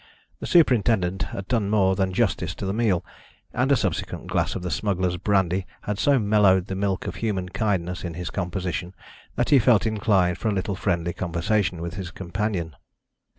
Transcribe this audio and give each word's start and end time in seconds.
The 0.39 0.47
superintendent 0.47 1.21
had 1.29 1.47
done 1.47 1.69
more 1.69 1.95
than 1.95 2.11
justice 2.11 2.55
to 2.55 2.65
the 2.65 2.73
meal, 2.73 3.05
and 3.53 3.71
a 3.71 3.75
subsequent 3.75 4.25
glass 4.25 4.55
of 4.55 4.63
the 4.63 4.71
smugglers' 4.71 5.17
brandy 5.17 5.67
had 5.81 5.99
so 5.99 6.17
mellowed 6.17 6.65
the 6.65 6.75
milk 6.75 7.05
of 7.05 7.17
human 7.17 7.49
kindness 7.49 8.03
in 8.03 8.15
his 8.15 8.31
composition 8.31 8.95
that 9.35 9.51
he 9.51 9.59
felt 9.59 9.85
inclined 9.85 10.39
for 10.39 10.47
a 10.47 10.53
little 10.55 10.73
friendly 10.73 11.13
conversation 11.13 11.83
with 11.83 11.97
his 11.97 12.09
companion. 12.09 12.75